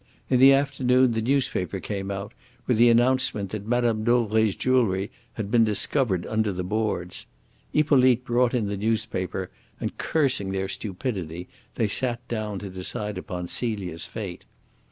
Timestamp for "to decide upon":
12.57-13.47